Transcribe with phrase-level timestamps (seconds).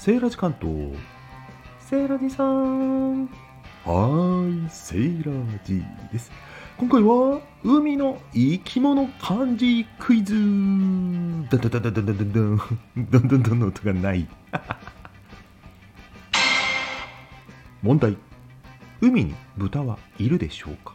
[0.00, 0.96] セーラジ関東。
[1.78, 6.32] セーラジさんはーいセーラジです。
[6.78, 10.32] 今回は海の生き物漢字クイズ。
[11.50, 12.56] ダダンダンダンダンダンダンダン。
[13.10, 14.26] ダンダンダンの音がない。
[17.82, 18.16] 問題。
[19.02, 20.94] 海に豚はいるでしょうか？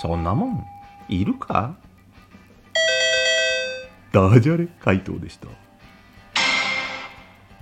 [0.00, 0.64] そんなもん。
[1.10, 1.74] いるか？
[4.12, 5.48] ダジャレ回答でした。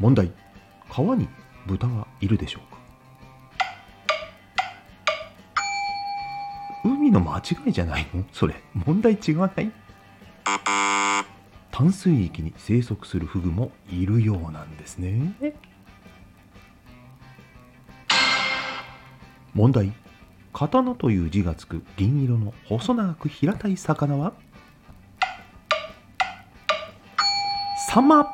[0.00, 0.32] 問題。
[0.88, 1.28] 川に
[1.64, 2.80] 豚はいるでしょうか？
[6.84, 8.24] 海の間違いじゃないの？
[8.32, 8.56] それ。
[8.74, 9.70] 問題違わない？
[11.70, 15.32] 淡水域に生息するフグもいるようなんですね。
[19.54, 19.92] 問題。
[20.52, 24.32] 刀という字がつく銀色の細長く平たい魚は？
[27.92, 28.24] サンマ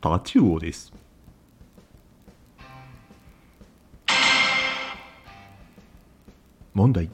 [0.00, 0.92] タチウオです。
[6.74, 7.08] 問題。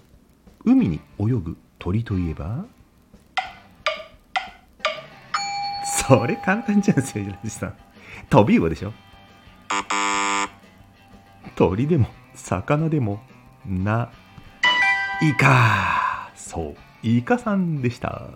[0.65, 2.65] 海に泳ぐ鳥といえば？
[6.09, 7.75] それ簡単じゃんセイラジさん。
[8.31, 8.95] トビウオでしょ。
[11.57, 13.21] 鳥でも魚でも
[13.67, 14.11] な
[15.21, 18.31] いかそうイカさんでした。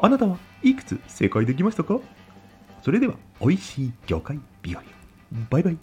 [0.00, 1.98] あなたはいくつ正解できましたか？
[2.82, 4.82] それでは美味しい魚介日和。
[5.50, 5.78] バイバイ。